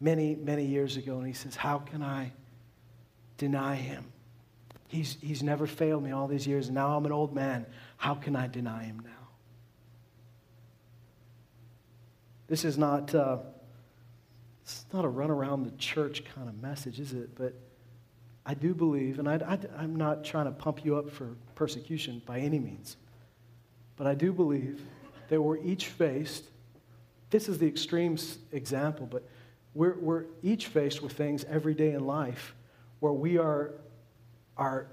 [0.00, 1.18] many, many years ago.
[1.18, 2.32] And he says, How can I
[3.36, 4.06] deny him?
[4.88, 7.64] He's, he's never failed me all these years, and now I'm an old man.
[7.96, 9.10] How can I deny him now?
[12.48, 13.38] This is not, uh,
[14.64, 17.36] it's not a run around the church kind of message, is it?
[17.36, 17.54] But
[18.44, 22.38] I do believe, and I, I'm not trying to pump you up for persecution by
[22.38, 22.96] any means,
[23.96, 24.80] but I do believe
[25.28, 26.44] that we're each faced,
[27.30, 28.16] this is the extreme
[28.52, 29.28] example, but
[29.74, 32.54] we're, we're each faced with things every day in life
[32.98, 33.74] where we are,
[34.56, 34.88] are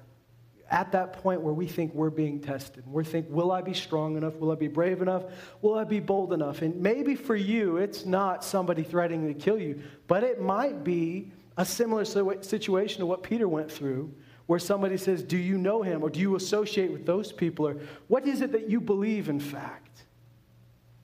[0.69, 2.83] at that point where we think we're being tested.
[2.85, 4.35] We think, will I be strong enough?
[4.35, 5.23] Will I be brave enough?
[5.61, 6.61] Will I be bold enough?
[6.61, 11.31] And maybe for you, it's not somebody threatening to kill you, but it might be
[11.57, 14.13] a similar situation to what Peter went through,
[14.45, 16.03] where somebody says, Do you know him?
[16.03, 17.67] Or do you associate with those people?
[17.67, 17.77] Or
[18.07, 20.03] what is it that you believe, in fact?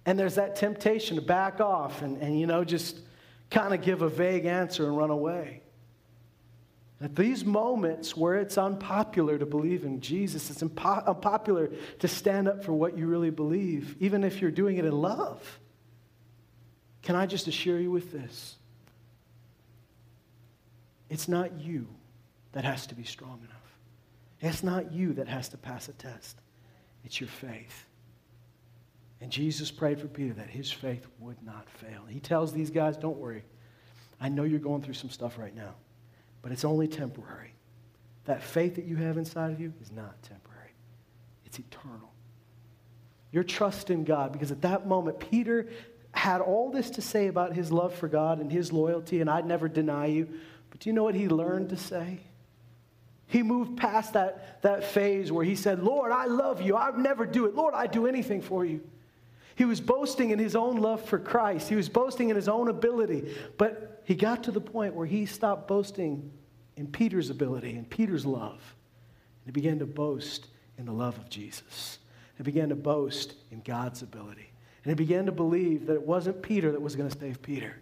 [0.06, 3.00] And there's that temptation to back off and, and you know, just
[3.50, 5.62] kind of give a vague answer and run away.
[7.02, 12.48] At these moments where it's unpopular to believe in Jesus, it's impo- unpopular to stand
[12.48, 15.60] up for what you really believe, even if you're doing it in love.
[17.02, 18.56] Can I just assure you with this?
[21.14, 21.88] It's not you
[22.52, 23.78] that has to be strong enough.
[24.42, 26.38] It's not you that has to pass a test.
[27.06, 27.88] It's your faith.
[29.22, 32.04] And Jesus prayed for Peter that his faith would not fail.
[32.10, 33.46] He tells these guys, don't worry.
[34.20, 35.76] I know you're going through some stuff right now
[36.44, 37.56] but it's only temporary.
[38.26, 40.76] That faith that you have inside of you is not temporary,
[41.46, 42.12] it's eternal.
[43.32, 45.68] Your trust in God, because at that moment, Peter
[46.12, 49.48] had all this to say about his love for God and his loyalty, and I'd
[49.48, 50.28] never deny you.
[50.74, 52.18] But do you know what he learned to say?
[53.28, 56.76] He moved past that, that phase where he said, Lord, I love you.
[56.76, 57.54] I'd never do it.
[57.54, 58.82] Lord, I'd do anything for you.
[59.54, 61.70] He was boasting in his own love for Christ.
[61.70, 63.36] He was boasting in his own ability.
[63.60, 66.32] But he got to the point where he stopped boasting
[66.76, 68.76] in Peter's ability and Peter's love.
[69.46, 70.48] And he began to boast
[70.80, 72.00] in the love of Jesus.
[72.36, 74.50] He began to boast in God's ability.
[74.84, 77.76] And he began to believe that it wasn't Peter that was going to save Peter,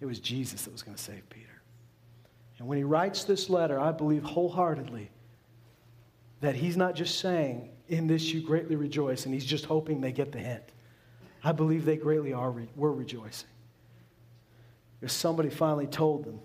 [0.00, 1.53] it was Jesus that was going to save Peter.
[2.64, 5.10] And when he writes this letter, I believe wholeheartedly
[6.40, 10.12] that he's not just saying, In this you greatly rejoice, and he's just hoping they
[10.12, 10.62] get the hint.
[11.42, 13.50] I believe they greatly are, were rejoicing.
[15.02, 16.40] If somebody finally told them,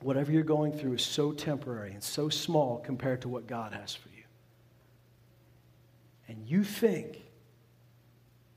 [0.00, 3.94] whatever you're going through is so temporary and so small compared to what God has
[3.94, 4.24] for you.
[6.26, 7.20] And you think,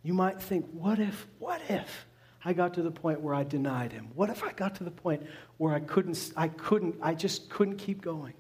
[0.04, 2.08] you might think, what if, what if
[2.48, 4.08] I got to the point where I denied him?
[4.16, 5.22] What if I got to the point
[5.58, 8.36] where I couldn't, I couldn't, I just couldn't keep going?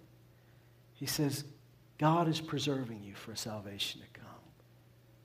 [0.93, 1.43] He says,
[1.97, 4.29] God is preserving you for salvation to come.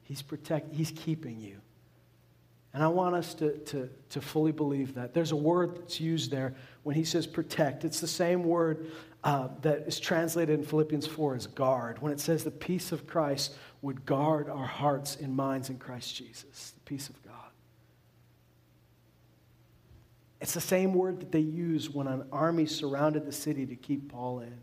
[0.02, 1.58] He's, protect, he's keeping you.
[2.74, 5.14] And I want us to, to, to fully believe that.
[5.14, 7.84] There's a word that's used there when he says protect.
[7.84, 8.90] It's the same word
[9.22, 13.06] uh, that is translated in Philippians 4 as guard, when it says the peace of
[13.06, 17.51] Christ would guard our hearts and minds in Christ Jesus, the peace of God.
[20.42, 24.10] It's the same word that they used when an army surrounded the city to keep
[24.10, 24.58] Paul in.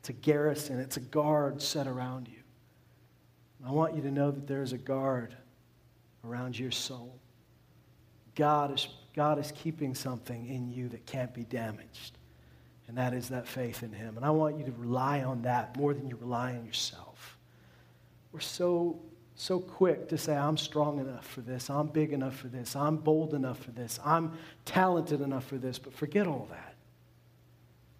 [0.00, 2.42] It's a garrison, it's a guard set around you.
[3.64, 5.36] I want you to know that there is a guard
[6.26, 7.16] around your soul.
[8.34, 12.18] God is, God is keeping something in you that can't be damaged,
[12.88, 14.16] and that is that faith in Him.
[14.16, 17.38] And I want you to rely on that more than you rely on yourself.
[18.32, 19.00] We're so,
[19.36, 22.96] so quick to say, I'm strong enough for this, I'm big enough for this, I'm
[22.96, 24.32] bold enough for this, I'm
[24.64, 26.74] talented enough for this, but forget all that.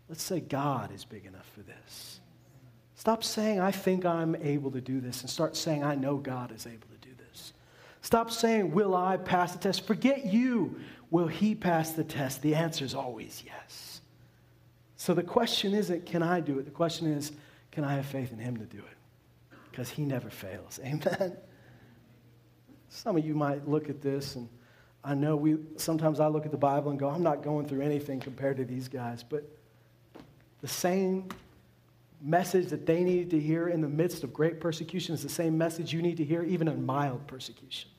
[0.08, 2.20] Let's say God is big enough for this.
[2.94, 6.52] Stop saying, I think I'm able to do this, and start saying, I know God
[6.52, 7.52] is able to do this.
[8.00, 9.86] Stop saying, Will I pass the test?
[9.86, 10.78] Forget you.
[11.10, 12.42] Will he pass the test?
[12.42, 14.00] The answer is always yes.
[14.96, 16.64] So the question isn't, Can I do it?
[16.64, 17.32] The question is,
[17.72, 18.96] Can I have faith in him to do it?
[19.74, 20.78] Because he never fails.
[20.84, 21.36] Amen.
[22.88, 24.48] Some of you might look at this, and
[25.02, 27.80] I know we sometimes I look at the Bible and go, I'm not going through
[27.80, 29.42] anything compared to these guys, but
[30.60, 31.28] the same
[32.22, 35.58] message that they needed to hear in the midst of great persecution is the same
[35.58, 37.90] message you need to hear even in mild persecution.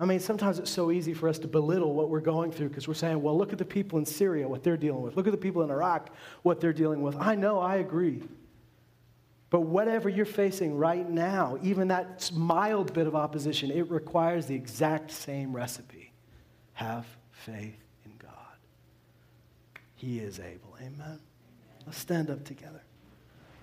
[0.00, 2.88] I mean, sometimes it's so easy for us to belittle what we're going through because
[2.88, 5.18] we're saying, well, look at the people in Syria, what they're dealing with.
[5.18, 6.08] Look at the people in Iraq,
[6.42, 7.14] what they're dealing with.
[7.16, 8.22] I know, I agree.
[9.52, 14.54] But whatever you're facing right now, even that mild bit of opposition, it requires the
[14.54, 16.10] exact same recipe.
[16.72, 17.76] Have faith
[18.06, 18.30] in God.
[19.94, 20.74] He is able.
[20.80, 21.20] Amen.
[21.84, 22.82] Let's stand up together.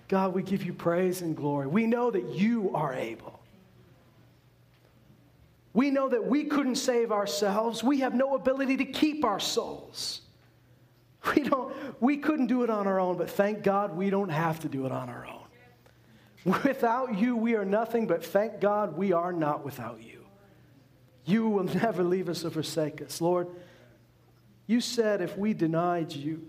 [0.06, 1.66] God, we give you praise and glory.
[1.66, 3.40] We know that you are able.
[5.72, 7.82] We know that we couldn't save ourselves.
[7.82, 10.20] We have no ability to keep our souls.
[11.34, 14.60] We, don't, we couldn't do it on our own, but thank God we don't have
[14.60, 15.39] to do it on our own.
[16.44, 20.24] Without you, we are nothing, but thank God we are not without you.
[21.24, 23.20] You will never leave us or forsake us.
[23.20, 23.48] Lord,
[24.66, 26.46] you said if we denied you,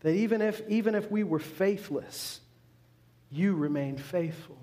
[0.00, 2.40] that even if, even if we were faithless,
[3.30, 4.58] you remain faithful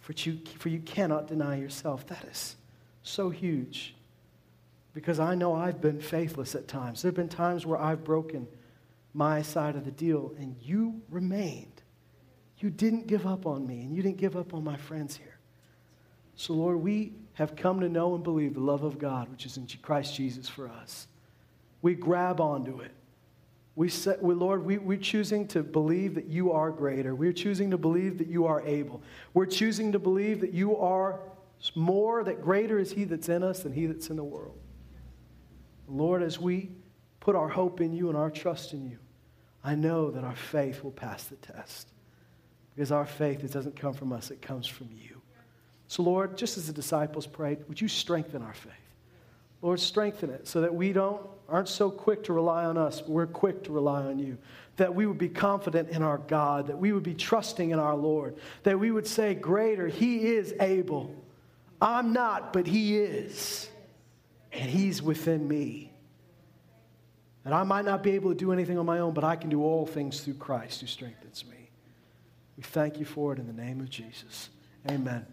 [0.00, 2.06] for you, for you cannot deny yourself.
[2.06, 2.56] That is
[3.02, 3.94] so huge
[4.94, 7.02] because I know I've been faithless at times.
[7.02, 8.48] There have been times where I've broken
[9.12, 11.77] my side of the deal, and you remained.
[12.58, 15.38] You didn't give up on me, and you didn't give up on my friends here.
[16.34, 19.56] So, Lord, we have come to know and believe the love of God, which is
[19.56, 21.06] in Christ Jesus for us.
[21.82, 22.92] We grab onto it.
[23.76, 27.14] We, set, we Lord, we, we're choosing to believe that you are greater.
[27.14, 29.02] We're choosing to believe that you are able.
[29.34, 31.20] We're choosing to believe that you are
[31.76, 34.58] more, that greater is He that's in us than He that's in the world.
[35.88, 36.70] Lord, as we
[37.20, 38.98] put our hope in you and our trust in you,
[39.62, 41.88] I know that our faith will pass the test.
[42.78, 45.20] Because our faith, it doesn't come from us, it comes from you.
[45.88, 48.72] So, Lord, just as the disciples prayed, would you strengthen our faith?
[49.62, 53.26] Lord, strengthen it so that we don't aren't so quick to rely on us, we're
[53.26, 54.38] quick to rely on you.
[54.76, 57.96] That we would be confident in our God, that we would be trusting in our
[57.96, 61.12] Lord, that we would say, Greater, He is able.
[61.82, 63.68] I'm not, but He is.
[64.52, 65.90] And He's within me.
[67.44, 69.50] And I might not be able to do anything on my own, but I can
[69.50, 71.57] do all things through Christ who strengthens me.
[72.58, 74.50] We thank you for it in the name of Jesus.
[74.90, 75.24] Amen.